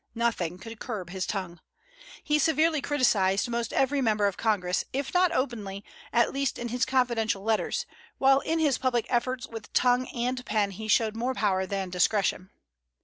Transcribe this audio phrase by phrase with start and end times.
[0.15, 1.59] Nothing could curb his tongue.
[2.23, 6.85] He severely criticised most every member of Congress, if not openly, at least in his
[6.87, 7.85] confidential letters;
[8.17, 12.49] while in his public efforts with tongue and pen he showed more power than discretion.